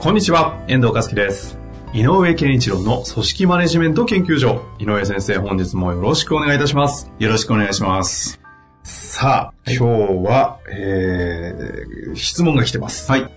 [0.00, 1.58] こんにちは、遠藤和樹です。
[1.92, 4.62] 井上健一郎の組織マネジメント研究所。
[4.78, 7.12] 井上先生、本日もよろしくお願いいたします。
[7.18, 8.40] よろしくお願いします。
[8.82, 9.84] さあ、今日
[10.24, 13.12] は、えー、質問が来てます。
[13.12, 13.30] はい。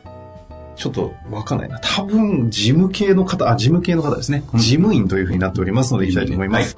[0.77, 1.80] ちょっとわかんないな。
[1.80, 4.45] 多分、事務系の方、あ、事務系の方ですね。
[4.53, 6.77] 事務員というふうになっておりますので、いきたいと思います。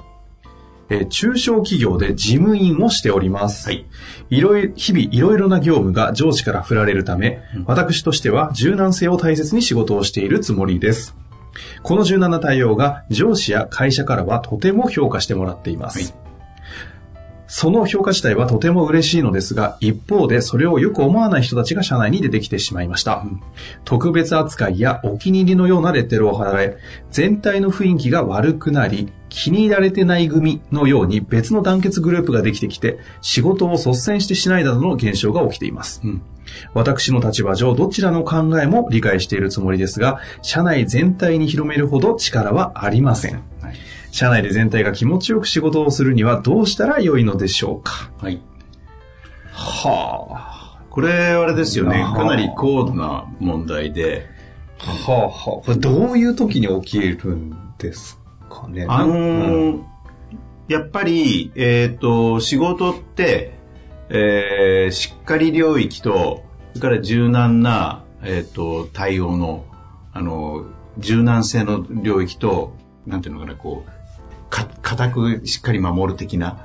[0.88, 3.68] えー中小企業で事務員をしております。
[3.68, 3.86] はい。
[4.30, 11.16] いろいろ、日々いろいろな業務が上司から振られるため、私としては柔軟性を大切に仕事をしているつもりです。
[11.82, 16.12] この柔軟な対応が上司や会社からはとても評価してもらっています。
[16.12, 16.26] はい
[17.48, 23.24] その評価自体はとても嬉しいのですが、一方でそれをよく思わない人たちが社内に出てきてしまいました。
[23.84, 26.76] 特別扱いやお気に入りのようなレッテルを貼られ、
[27.10, 36.00] 全体の雰囲気が悪くなり、気に入られてない組のように別の団結グループができてきて、仕事を率先してしないなどの現象が起きています。
[36.04, 36.22] うん。
[36.74, 43.42] 私の立場上、どちらの考えも理解しているつもりですが、社内全体に広めるほど力はありません。
[43.60, 43.76] はい。
[44.12, 48.40] 社内で全体が気持ちよく仕事をするにはどうしたら良いのでしょうかはい。
[49.52, 52.02] はこれ、あれですよね。
[52.02, 54.26] はあかなり高度な問題で、
[54.80, 54.90] あ。
[55.10, 55.32] はあはあ。
[55.32, 58.25] これどういう時に起きるんですか
[58.68, 58.86] ね。
[58.88, 59.74] あのうん。
[59.74, 59.82] ー
[60.68, 63.56] やっぱり、えっ、と、仕事って、
[64.08, 66.42] えーしっかり領域と、
[66.74, 69.64] それから柔軟な、えっ、と、対応の、
[70.12, 70.64] あの、
[70.98, 72.74] 柔軟性の領域と、
[73.06, 76.58] なんていうのかな、こう、か、固くしっかり守る的な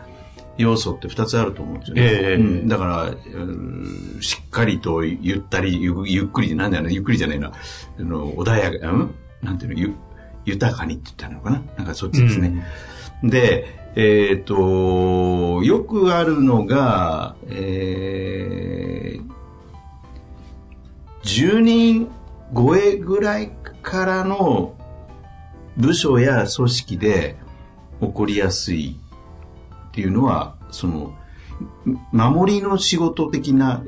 [0.58, 2.02] 要素って二つあると思うんですよね。
[2.04, 2.68] ええうん。
[2.68, 7.52] だから、うんしっかりとゆったり、ゆゆっくり、なんだよね、ゆっくりじゃないな、
[8.00, 9.16] あの、穏やか、うん？
[9.44, 9.94] なんていうの、ゆ、
[10.46, 11.64] 豊かにって言ったのかな？
[11.78, 12.66] なんかそっちですね。
[13.24, 19.32] で、えっ、と、よくあるのが、えー、
[21.24, 22.10] 10人
[22.56, 23.52] 超えぐらい
[23.82, 24.76] からの
[25.78, 27.36] 部署や組織で
[28.00, 28.98] 起こりやすい
[29.90, 31.14] っていうのは、その、
[32.12, 33.84] 守りの仕事的な、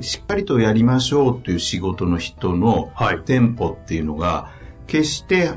[0.00, 3.20] しっかりとやりましょうという仕事の人のはい。
[3.24, 4.50] テンポっていうのが、
[4.88, 5.52] 決して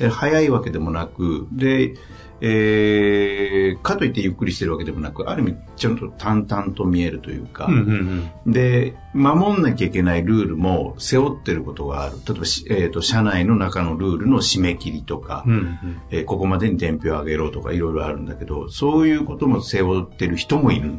[0.00, 1.94] え早いわけでもなく、で、
[2.42, 8.52] えー、かといってゆっくりしてるわけでもなく、ある意味ちゃんと淡々と見えるというか、うんうんうん。
[8.52, 12.16] で、守んなきゃいけないルールも背負ってることがある。
[12.26, 16.02] 例えばし、えーと、社内の中のルールの締め切りとか、うんうん。
[16.10, 20.94] えーここまでに伝票を上げろとかいろいろあるんだけど、そういうことも背負ってる人もいる。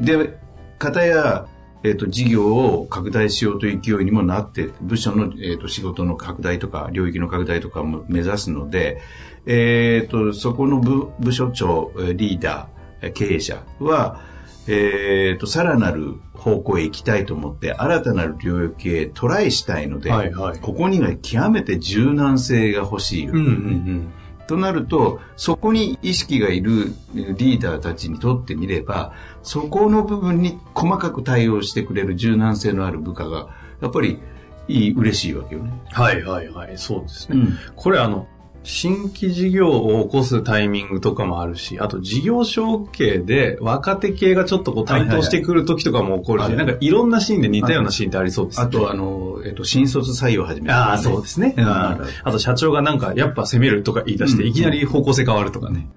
[0.00, 0.38] で、
[0.78, 1.46] 方や、
[1.86, 9.00] えっ、と、事業を拡大しようという勢いにもなって、部署の、えー、と仕事の拡大とか、領域の拡大とかも目指すので、
[9.46, 14.20] えっ、と、そこの部部署長、えーリーダー経営者は、
[14.66, 23.26] えっ、と、さらなる方向へ行きたいと思って、新たなる領域へトライしたいので、はいはいここには極めて柔軟性が欲しい。
[23.28, 24.12] うんうんうん。
[24.46, 29.12] となると、そこに意識がいるリーダーたちにとってみれば、
[29.42, 33.48] そこの部分に細かく対応してくれる柔軟性のある部下が、
[33.80, 34.20] やっぱり
[34.68, 35.72] いい、嬉しいわけよね。
[35.92, 36.78] はいはいはい。
[36.78, 37.38] そうですね。
[37.38, 37.58] うん。
[37.74, 38.28] これあの、
[38.66, 48.66] 新規事業を起こすタイミングとかもあるし、あと事業承継で若手系がちょっとこう台頭してくる時とかも起こるし、はいはいはいなんかいろんなシーンで似たようなシーンってありそうですね。
[48.66, 51.54] あと、あの、えっと、新卒採用を始めああ、そうですね。
[51.56, 55.88] うんあと社長がなんかやっぱ攻めるとか言い出して、うんいきなり方向性変わるとかね。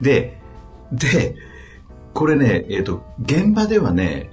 [0.00, 0.38] で、
[0.92, 1.34] で、
[2.14, 4.30] これね、えっと、現場ではね、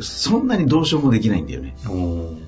[0.00, 1.74] そんなにどうしようもできないんだよね。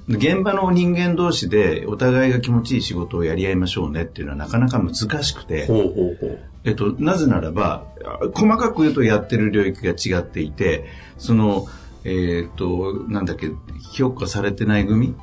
[0.08, 6.38] 現場の人間同士でお互いが気持ちいい仕事をやり合いましょうねっていうのはなかなか難しくて、ほうほうほう。
[6.64, 10.86] えっと、なぜならば、あ細かく言うとやってる領域が違っていて、
[11.18, 11.66] その、
[12.04, 13.50] えっと、なんだっけ、
[13.92, 15.14] 評価されてない組？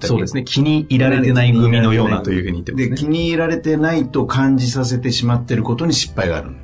[0.00, 0.44] そうですね。
[0.44, 2.96] 気に入られてない組のようなというふうに言ってますで、ね。
[2.96, 6.58] 気に入られてないと感じさせてしまってることに失敗があるの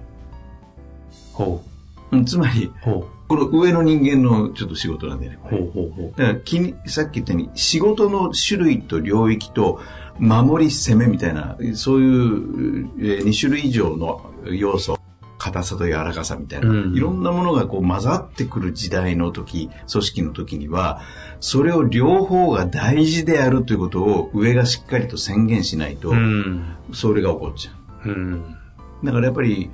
[1.33, 1.65] ほ
[2.13, 3.05] うんつまり、う。
[3.37, 5.39] ほこの上の人間のちょっと仕事なんだよね。
[5.45, 5.49] う。
[5.49, 6.21] ほうほうほう。
[6.21, 9.81] だからさっき言ったように、仕事の種類と領域と、
[10.19, 14.97] 守り、攻めみたいな、そういう2種類以上の要素、
[15.39, 21.01] 硬さと柔らかさみたいな、うんいろんなものがこう混ざってくる時代の時、組織の時には、
[21.41, 26.77] それを両方が大事であるということを上がしっかりと宣言しないと、うん。
[26.93, 27.73] それが起こっちゃ
[28.07, 28.09] う。
[28.09, 28.57] うん。
[29.03, 29.71] だからやっぱり、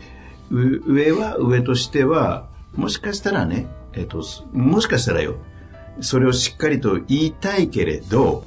[0.50, 5.36] う上は上としては、もしかしたらね、えっ、と、すもしかしたらよ、
[6.00, 8.44] それをしっかりと言いたいけれど、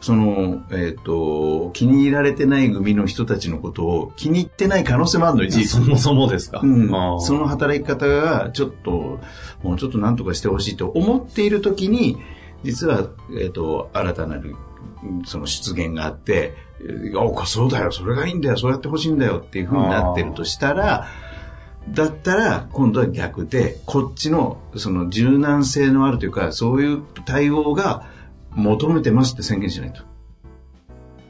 [0.00, 5.82] その、えっ、と、気に入られてない組の人たちのことを気に入ってない可能性もあるのよ、事実。
[5.82, 6.60] そもそもですか。
[6.62, 7.20] うん。
[7.20, 9.20] その働き方がちょっと、
[9.62, 12.18] もうちょっと何とかしてほしいと思っているときに、
[12.62, 13.08] 実は、
[13.38, 14.56] えっ、と、新たなる、うん
[15.24, 21.06] その出現があって、えーあ、そうだよ、それがいいんだよ、そうやってほしいんだよっていうふうになってるとしたら、
[21.90, 28.04] だったら、今度は逆で、こっちの、その柔軟性のあるというか、そういう対応が
[28.50, 30.02] 求めてますって宣言しないと。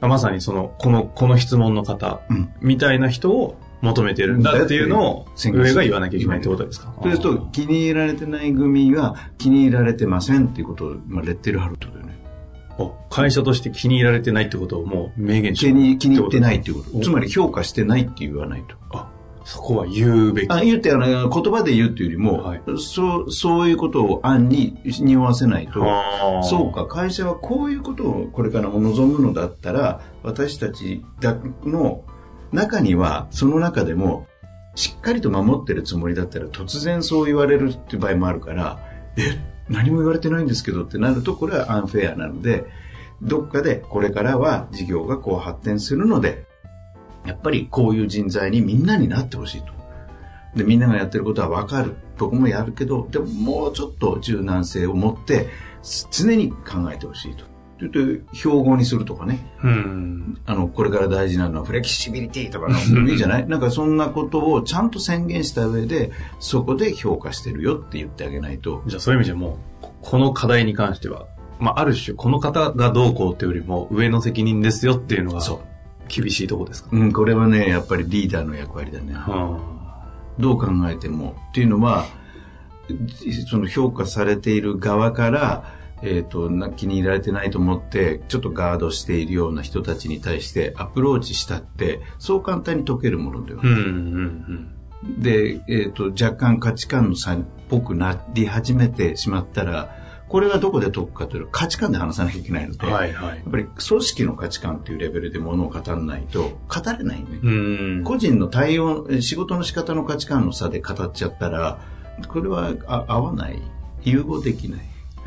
[0.07, 6.93] まさにその、この、この質問の方、うんみたいな人を求めてるんだっていうのを、宣言し上が言わなきゃいけないってことですか？
[7.03, 12.17] そうすると、気に入られてない組が気に入られてませんっていうことを、まあ、レッテル貼るってことだよね。
[12.79, 17.05] お会社として気に入られてないってことをもう明言し気に気に入ってないっていうこおと。
[17.05, 18.77] つまり評価してないって言わないと。
[18.91, 19.11] あ、
[19.47, 20.51] そこは言うべき。
[20.51, 25.85] あ言ってあの言葉で言うっていうよりも、はいそう、そういうことを案に匂わせないと、
[26.43, 32.03] そうか、会社はこういうことをこれからも望むのだったら、私たちだの
[32.51, 34.27] 中には、その中でも、
[34.75, 38.81] しっかりと守ってるつもりだったら、突然そう言われるって場合もあるから、
[39.17, 39.39] え、
[39.69, 42.65] 何も言われてないんですけどってなると、これはアンフェアなので、
[43.23, 46.47] どっかでこれからは事業がこう発展するので、
[47.27, 49.73] やっぱりこういう人材にみんなになってほしいと。
[50.55, 51.95] で、みんながやってることはわかる。
[52.19, 55.49] 僕もやるけど、でももうちょっと柔軟性を持って、
[56.11, 57.45] 常に考えてほしいと。
[57.79, 59.47] というと、標語にするとかね。
[59.63, 60.39] うん。
[60.47, 62.79] あの、これから大事なのはフレキシビリティとかの、
[63.11, 63.45] いいじゃない？
[63.49, 68.83] なんかそんなことをちゃんと宣言した上で、そこで評価してるよって言ってあげないと。
[68.87, 71.27] じゃあそういう意味でもう、ここの課題に関しては、
[71.61, 75.59] まあ、ある種、この方がどうこうっていうよりも、上の責任ですよっていうのが、そう
[76.09, 76.91] 厳しいとこですか？
[76.93, 79.15] うん、これはね、やっぱりリーダーの役割だね。
[79.15, 79.61] は
[80.39, 81.37] どう考えても。
[81.51, 82.07] っていうのは、
[83.49, 93.73] その評価されている側から、えっ、と、な気に入られてないと思って、ちょっとガードしているような人たちに対してアプローチしたって、そう簡単に解けるものではない。
[93.73, 97.39] うん、うん、で、えっ、と、若干価値観の差っ
[97.71, 99.96] ぽくなり始めてしまったら、
[100.29, 102.93] これがどこで解くかというと価値観で話さなきゃいけないので、うん。
[102.93, 103.39] はい、やはい。
[103.39, 107.27] っぱり組織の価値観というレベルでものを語らないと語れないね。
[107.43, 107.51] う
[108.01, 108.05] ん。
[108.05, 111.81] 個人の対応、え仕事の仕方の価値観の差で語っちゃったら、
[112.29, 113.63] これはあ合わない。
[114.03, 114.81] 融合できない。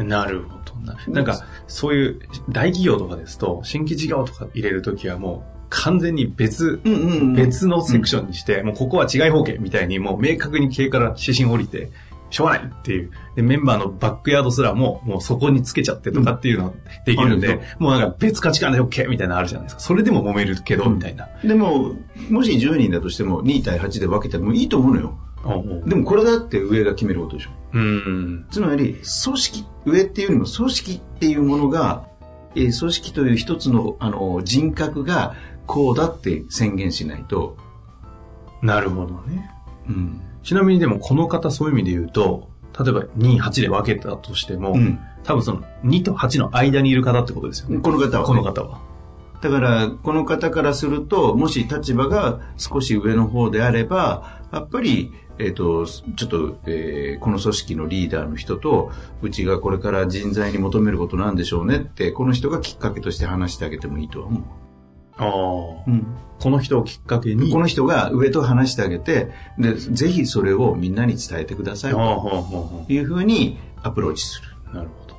[0.06, 0.98] なるほどな。
[1.07, 2.19] なんか、そういう
[2.50, 11.92] 大企業とかですと、新規事業とか入れるときはもう、完全に別、うんうんうん別のセクションにして、もうここは違い方形みたいに、もう明確に経営から指針を降りて、
[12.30, 13.12] しょうがないっていう。
[13.36, 16.74] で、メンバーのバックヤードすらも、もうそこにつけちゃってとかっていうの
[17.06, 19.81] できるんで、うんもうなんか別価値観で OK みたいなのあるじゃないですか。
[19.81, 21.28] それでも揉めるけど、みたいな。
[21.44, 21.96] でも、
[22.30, 25.18] もし10人だとしても2対8で分けてもいいと思うのよ。
[25.86, 27.50] でもこれだって上が決めることでしょ。
[27.74, 28.46] うん。
[28.52, 32.06] つまり、組織、上っていうよりも組織っていうものが、
[32.56, 35.36] えー組織という一つのあの人格が
[35.68, 37.58] こうだって宣言しないと、
[38.62, 39.50] なるほどね。
[39.88, 40.22] うん。
[40.44, 42.50] ちなみにでもこの方そういう意味で言うと、
[42.80, 47.79] 例えば2、8で分けたとしても、うん多分その2と8の間にいる方ってことですよね。
[47.79, 48.79] この方はね、この方は。
[49.41, 58.91] だから、この方からすると、もし立場が少し上の方であれば、やっぱり、えっ、と、ちょっと、えーこの組織のリーダーの人と、
[59.22, 64.43] うちがこれから人材に求めることなんでしょうねって、この人がきっかけとして話してあげてもいいとは思う。
[65.17, 65.84] ああ。
[65.88, 66.08] うん
[66.39, 67.51] この人をきっかけに。
[67.51, 75.15] この人が上と話してあげて、で、ぜひそれをみんなに伝えてくださいというふうにアプローチするうなるほど。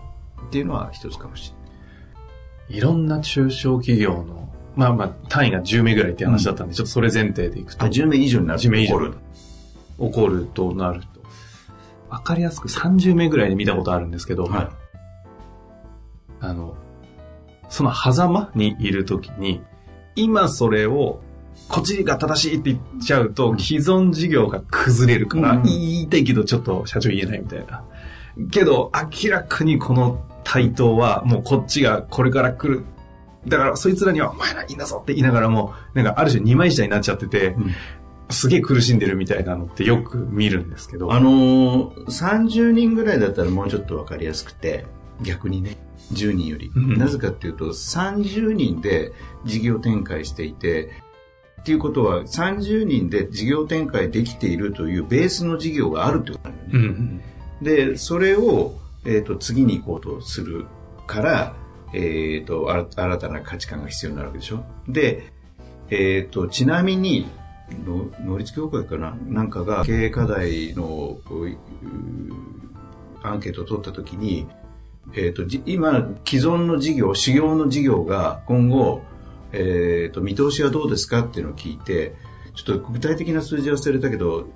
[0.46, 2.78] っていうのは一つかもしれない。
[2.78, 7.84] いろんな中小企業の、まあまあ、単位が10名ぐらいって話だったんで、ちょっとそれ前提でいくと。
[7.84, 9.14] あ、10名以上になると10名以上怒る。
[9.98, 11.20] 起こるとなると。
[12.08, 14.72] わかりやすく30名ぐらいで見たことあるんですけど、は
[16.40, 16.76] あの、
[17.68, 19.62] その狭間にいるときに、
[20.16, 21.20] 今それを、
[21.68, 27.84] こっちが正しいって言っちゃうと、既存事業が崩れるから、うん言いたいけどちょっと社長言えないみたいな。
[28.50, 32.84] けど、明らかにこの対等は、もうこっちがこれから来る。
[33.46, 37.74] だから、そいつらには、お前らいいんだぞって言いながらも、なんかある種二枚舌になっちゃってて、ん
[38.30, 41.12] すげえ苦しんでるみたいなのってよく見るんですけど。
[41.12, 44.86] あのー、30人ぐらいだったらもうちょっとわかりやすくて、
[45.22, 45.76] 逆にね、
[46.12, 46.70] 10人より。
[46.74, 49.12] うんなぜかっていうと、30人で
[49.44, 50.90] 事業展開していて、
[51.60, 56.88] っていうことは30人で事業展開できているというベースの事業があるってことなんだよね。
[56.88, 57.22] うん。
[57.62, 58.74] で、それを、
[59.04, 60.66] えっ、と、次に行こうとする
[61.06, 61.56] から、
[61.92, 64.64] えっ、と、新たな価値観が必要になるわけでしょ。
[64.88, 65.32] で、
[65.90, 67.28] えっ、と、ちなみに、
[67.86, 69.16] の能率協会かな？
[69.26, 71.18] なんかが経営課題の
[73.22, 74.46] アンケートを取ったときに、
[75.14, 79.02] えっ、と、今、既存の事業、修行の事業が今後、
[79.52, 82.14] えっ、と、見通しはどうですかっていうのを聞いて、
[82.54, 84.48] ちょっと具体的な数字は忘れたけど、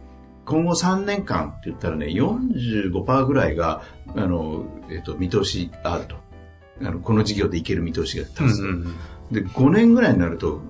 [0.45, 3.83] 今後3年間って言ったらね、45%ぐらいが、
[4.15, 6.17] あの、えっ、と、見通しあると。
[6.83, 8.65] あの、この事業でいける見通しが立つと。
[8.65, 8.95] うん。
[9.35, 10.61] で、5年ぐらいになると、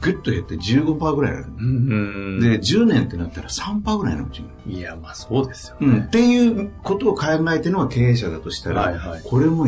[0.00, 1.52] ぐっと減って15%ぐらいになる。
[1.58, 2.40] うん。
[2.40, 4.78] で、10年ってなったら3%ぐらいのうちに。
[4.78, 5.92] いや、まあそうですようん。
[5.92, 6.10] ねっ。
[6.10, 9.66] ていうことを考えてるのは経営者だとしたら、はいはいこれも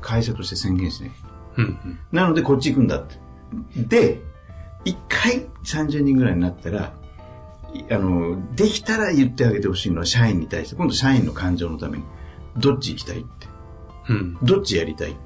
[0.00, 1.12] 会社として宣言しない。
[1.58, 1.98] うんうん。
[2.12, 3.16] なので、こっち行くんだって。
[3.76, 4.20] で、
[4.84, 6.92] 一回30人ぐらいになったら、
[7.74, 12.04] いあの、できたら言ってあげてほしいのは社員に対して、今度社員の感情のために、
[12.58, 13.46] どっち行きたいって、
[14.08, 14.38] うん。
[14.42, 15.18] どっちやりたいって、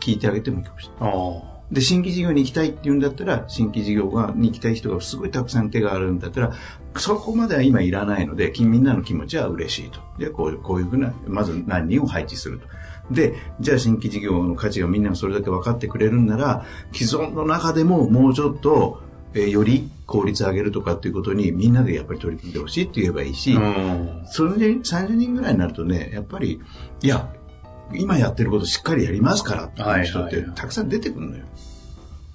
[0.00, 1.14] 聞いてあげてもいいかもしれない。
[1.14, 1.53] ああ。
[1.72, 6.52] で、新規事業に行きたいって言うんだったら、新規事業がに行きたい人がすごいたくさん手があるんだったら、
[6.96, 10.00] そこまでは今いらないので、きみんなの気持ちは嬉しいと。
[10.18, 12.66] で、こういう、こういうふうな、まず何人を配置すると。
[13.10, 19.02] で、じゃあ新規事業の価値がみんながそれだけ分かってくれるんなら、既存の中でももうちょっと、
[19.34, 24.22] えーより効率上げるとかっていうことにみんなでやっぱり取り組んでほしいって言えばいいし、うん。
[24.26, 26.60] それで30人ぐらいになるとね、やっぱり、
[27.02, 27.33] いや、
[27.96, 31.44] 今やってることしっかりやりますからっていう人ってたくさん出てくるのよ。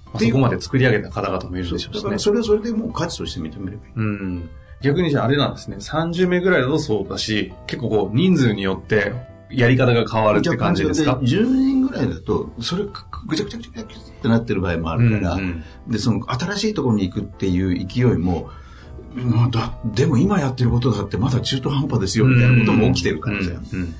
[0.06, 2.20] まあそこまで作り上げた方々もいるでしょうしねだから。
[2.20, 3.92] それはそれでもう価値として認めればいい。
[3.96, 4.50] うん。
[4.82, 5.78] 逆にじゃああれなんですね。
[5.78, 9.13] 30名ぐらいだとそうだし、結構こう人数によって
[9.51, 11.20] やり方が変わるって感じですか？
[11.22, 15.44] で10人ぐらいだと、それぐちゃぐちゃぐちゃぐちゃってなってる場合もあるから、うんう
[15.89, 18.50] んで、その新しいところに行くっていう勢いも、
[19.16, 23.56] まあだでも今やってることだってまだ中途半端ですよみたいなことも起きてるからじゃん。
[23.58, 23.96] うんうん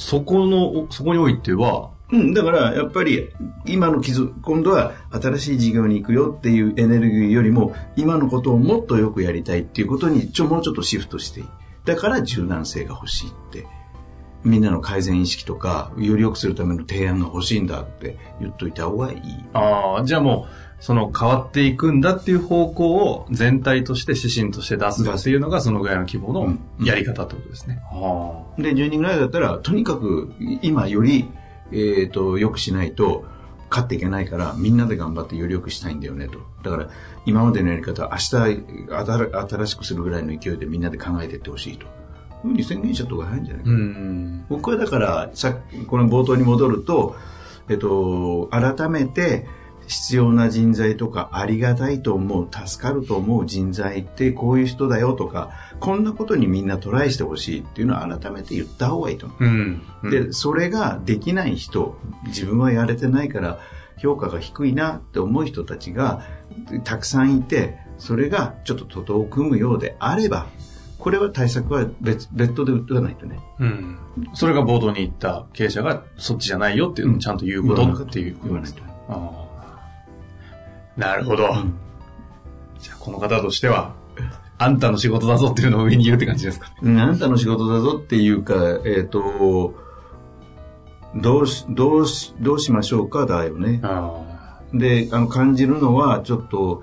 [0.00, 3.28] そこの、そこにおいては、うん、だからやっぱり
[3.66, 11.46] 今の既存、今度は新しい事業に行くよっていうエネルギーよりも今のことをもっとよくやりたいっていうことにちょ、もうちょっとシフトしていい。
[11.84, 13.66] だから柔軟性が欲しいって。
[14.42, 19.20] みんなの改善意識とか、より良くするための提案が欲しいんだって言っといた方がいい。
[19.52, 27.82] ああ、じゃあもう、その変わっていくんだっていう方向を全体として指針として出すっていうのがそのぐらいの規模のやり方ってことですね。
[27.92, 30.32] あで、10人ぐらいだったら、とにかく
[30.62, 31.28] 今より、
[31.70, 33.26] えっ、と、良くしないと、
[33.70, 36.40] 勝っていけないから、みんなで頑張ってより良くしたいんだよねと。
[36.62, 36.90] だから、
[37.24, 38.30] 今までのやり方は明日
[38.88, 41.86] 新新しくするぐらいの勢いでみんなで考えていってほしいと。
[42.42, 43.72] ふうに宣言しちゃった方が早いんじゃないかあ。
[43.72, 43.78] な。
[43.78, 44.44] うん。
[44.48, 45.54] 僕はだから、さ
[45.86, 47.14] この冒頭に戻ると、
[47.68, 49.46] えっと、改めて
[49.90, 59.44] 必要な人材とか、ありがたいと思う、助かると思う人材ってこういう人だよとか、こんなことにみんなトライしてほしいっていうのは改めて言った方がいいと思う。
[59.44, 59.82] うん。
[60.08, 63.58] で、それができない人、自分はやれてないから
[63.98, 66.22] 評価が低いなって思う人たちが
[66.84, 70.46] たくさんいて、それがちょっと徒党を組むようであれば、
[71.00, 73.40] これは対策は別別途で打たないとね。
[73.58, 73.98] うん。
[74.34, 78.82] それが冒頭に言った経営者がそっちじゃないよっていうのをちゃんと言うことっていう言わないと。
[79.08, 79.49] ああ
[81.00, 81.48] なるほど。
[82.78, 83.94] じゃあこの方としては、
[84.58, 86.68] あんたの仕事だぞっていうのを上に言うって感じですか？
[86.68, 86.74] ね。
[86.82, 88.54] うんあんたの仕事だぞっていうか、
[88.84, 89.74] えっ、と、
[91.16, 93.80] どうし、どうし、どうしましょうかだよね。
[93.82, 96.82] あで、あの、感じるのは、ちょっと、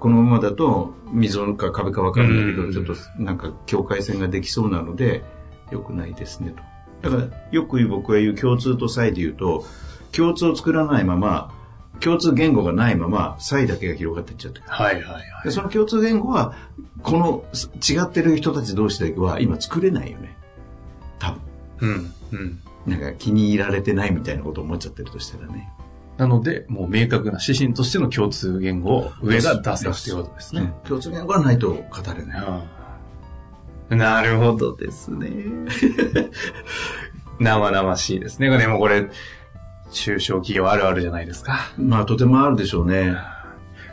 [0.00, 5.22] このままだと、溝か壁か分かるんだけど、うんちょっと、なんか、境界線ができそうなので、
[5.70, 6.54] 良くないですね、
[7.02, 7.10] と。
[7.10, 9.64] だから、よく僕が言う共通と差異で言うと、
[10.10, 11.52] 共通を作らないまま、
[12.00, 14.60] 共通言語がないまま、差異だけが広がっていっちゃって。
[14.66, 15.22] はいはいはい。
[15.44, 16.54] でその共通言語は、
[17.02, 20.36] このす違ってる人たち同士だけは今作れないよね。
[21.18, 21.40] 多分。
[21.80, 22.14] うん。
[22.32, 22.60] うん。
[22.86, 25.72] なんか気に入られてないみたいなことを思っちゃってるとしたらね。
[26.16, 30.72] なので、もう明確な指針としての共通言語を上が出せっていうことですね。
[30.84, 31.82] 共通言語がないと語
[32.16, 32.62] れな
[33.90, 33.96] い。
[33.96, 35.30] なるほどですね。
[37.40, 38.56] 生々しいですね。
[38.56, 39.10] でもこれ、
[39.94, 41.72] 中小企業あるあるじゃないですか。
[41.78, 43.16] まあとてもあるでしょうね。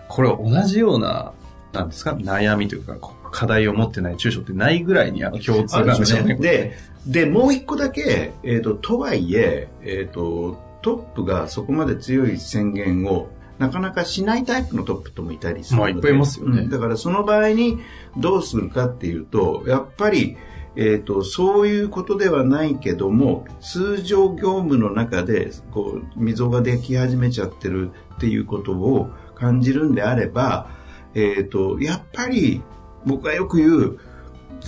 [0.10, 1.32] これ同じような、
[1.72, 2.98] なんですか、悩みというか、
[3.32, 6.36] 課題を持ってない中小ってないぐらいにあの共通なんでしょうね。
[6.36, 6.78] で、
[7.08, 13.30] で、もう一個だけ、えっ、と、とはいえ、えっ、と、トップがそこまで強い宣言を
[13.60, 15.94] なかなかしないタイプのトップともいたりするので。
[15.94, 17.80] まあいっぱいいますよねうんだからその場合に
[18.18, 20.36] どうするかっていうと、やっぱり、
[20.76, 30.70] えっ、と、そういうことではないけども、通常業務の中で、こう、溝ができ始めちゃってるっていうことを感じるんであれば、
[31.14, 32.62] えっ、と、やっぱり
[33.06, 34.00] 僕がよく言う、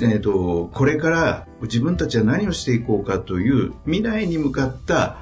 [0.02, 5.18] えっ、と、これから自分たちは何をしていこうかという未来に向かった、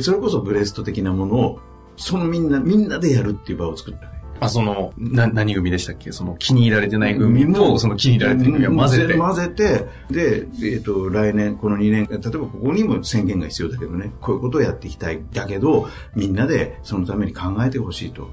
[0.00, 1.60] それこそブレスト的なものを、
[1.96, 4.15] そのみんな、みんなでやるっていう場を作った。
[4.40, 6.12] あ、その、な、何組でしたっけ？
[6.12, 9.14] その気に入られてない組と、その気に入られてる組を混ぜて。
[9.14, 15.20] 混ぜて、で、えっ、と、来年、この2年、例えばここにも宣言が必要だけどね、こういうことをやっていきたい。
[15.32, 18.30] だけど、みんなでそのために考えてほしいと。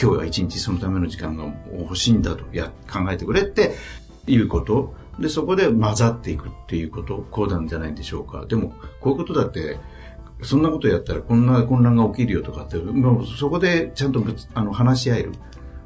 [0.00, 1.44] 今日は一日そのための時間が
[1.78, 3.74] 欲しいんだと、や、考えてくれって
[4.26, 4.94] いうこと。
[5.18, 8.46] で、そこで混ざっていくっていうこと、こうなんじゃないでしょうか。
[8.46, 9.78] でも、こういうことだって、
[10.42, 15.32] そんなことやったらこんな混乱が起きるよとかって、もうそこでちゃんとぶつあの話し合える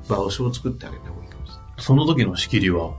[0.09, 1.65] 場所を作ってあげた方がいいかもしれない。
[1.79, 2.95] その時の仕切りは、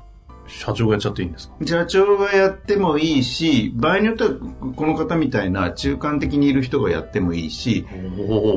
[0.48, 1.56] 社長がやっちゃっていいんですか？
[1.66, 4.30] 社長がやってもいいし、場合によっては
[4.76, 7.88] この方みたいな中間的にいる人がやってもいいし、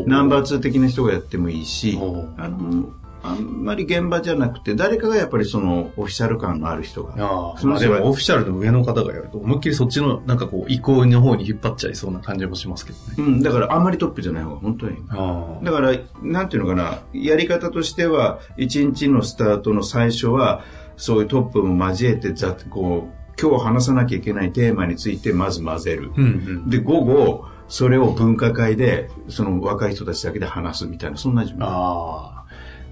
[0.06, 1.98] ナンバー2的な人がやってもいいし
[2.36, 2.90] あの、
[3.22, 7.14] あんまり現場じゃなくて、誰かがやっぱりそのオフィシャル感のある人が。
[7.18, 13.14] ああ、その人がまあでもオフィシャルの上の方がやると、思いっきりそっちの、なんかこう、移行の方に引っ張っちゃいそうな感じもしますけどね。
[13.18, 15.02] うん、だからあんまりトップじゃない方が本当にいい。
[15.10, 20.62] あだから、なんていうのかな、やり方としては、一日のスタートの最初は、
[20.96, 26.12] そういうトップも交えて、ざっこう、今日話さなきゃいけないテーマについてまず混ぜる。
[26.16, 26.28] うんう
[26.66, 26.70] ん。
[26.70, 31.68] で、午後、それを分科会で、その若い人たちだけで話すみたいな、そんな準備。
[31.68, 32.37] ああ、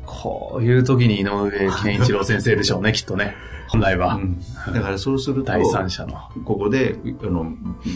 [0.06, 1.50] こういう時に井上
[1.82, 3.34] 健一郎先生でしょうね、 きっとね。
[3.68, 4.14] 本来は。
[4.14, 4.40] うん
[4.72, 6.14] だからそうすると、第三者の。
[6.44, 7.52] ここで、あの、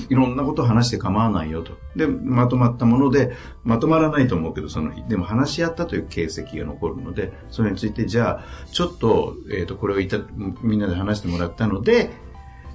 [0.09, 1.73] いろんなことを話して構わないよと。
[1.97, 3.33] で、まとまったもので、
[3.64, 10.19] まとまらないと思うけど、その日、でも話し合ったという形跡が残るので、それについて、じゃあ、ちょっと、えっ、と、これをいた、
[10.62, 12.11] みんなで話してもらったので、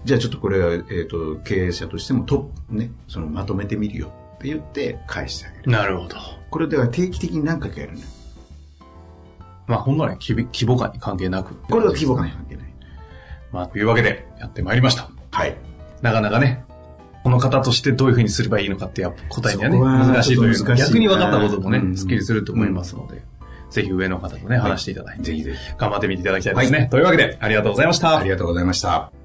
[0.04, 5.72] じゃあちょっとこれは、えっ、と、経営者としてもトップ、ね、その、まとめてみるよって言って返してあげる。
[5.72, 6.18] なるほど。
[6.50, 8.06] これでは定期的に何回かやるのよ。
[9.68, 11.56] まあ、本来規模規模感に関係なく。
[11.70, 12.74] これは規模感に関係ない。
[13.52, 15.10] まあ、というわけで、やってまいりました。
[15.32, 15.56] はい。
[16.02, 16.64] なかなかね、
[17.24, 23.24] この方としてどういうふうにすればいいのかってやっぱ答えにはね、難しいというちょっと難しいな逆に分かったこともね、うんスッキリすると思いますので、
[23.72, 25.58] ぜひ上の方とね、話していただいて、ぜひぜひ。
[25.78, 26.88] 頑張ってみていただきたいですね。
[26.92, 28.18] というわけで、ありがとうございました。
[28.20, 29.25] ありがとうございました。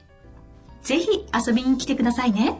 [0.83, 1.07] ぜひ
[1.47, 2.57] 遊びに来てくださいね。